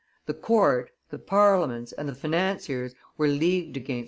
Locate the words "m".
3.97-3.99